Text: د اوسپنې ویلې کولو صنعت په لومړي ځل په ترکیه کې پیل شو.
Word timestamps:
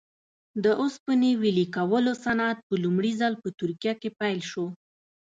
د 0.63 0.65
اوسپنې 0.81 1.31
ویلې 1.41 1.65
کولو 1.75 2.11
صنعت 2.23 2.57
په 2.67 2.73
لومړي 2.83 3.11
ځل 3.21 3.33
په 3.41 3.49
ترکیه 3.59 3.93
کې 4.01 4.09
پیل 4.19 4.39
شو. 4.49 4.65